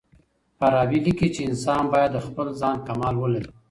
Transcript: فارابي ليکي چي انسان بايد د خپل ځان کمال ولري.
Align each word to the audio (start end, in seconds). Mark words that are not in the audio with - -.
فارابي 0.57 0.99
ليکي 1.05 1.29
چي 1.35 1.41
انسان 1.49 1.81
بايد 1.91 2.09
د 2.13 2.17
خپل 2.27 2.47
ځان 2.61 2.75
کمال 2.87 3.15
ولري. 3.19 3.51